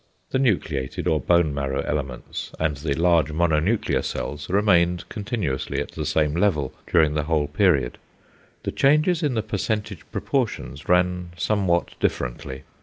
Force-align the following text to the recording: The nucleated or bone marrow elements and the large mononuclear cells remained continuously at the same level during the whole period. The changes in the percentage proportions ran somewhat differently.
The 0.31 0.39
nucleated 0.39 1.07
or 1.07 1.19
bone 1.19 1.53
marrow 1.53 1.81
elements 1.81 2.53
and 2.59 2.75
the 2.77 2.95
large 2.95 3.27
mononuclear 3.27 4.03
cells 4.03 4.49
remained 4.49 5.07
continuously 5.09 5.79
at 5.79 5.91
the 5.91 6.07
same 6.07 6.33
level 6.35 6.73
during 6.87 7.13
the 7.13 7.25
whole 7.25 7.45
period. 7.47 7.99
The 8.63 8.71
changes 8.71 9.21
in 9.21 9.35
the 9.35 9.43
percentage 9.43 9.99
proportions 10.11 10.89
ran 10.89 11.33
somewhat 11.37 11.93
differently. 11.99 12.63